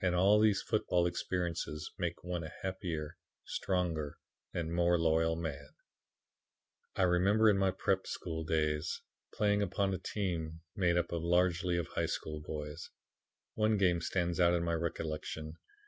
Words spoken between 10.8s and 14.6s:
up largely of high school boys. One game stands out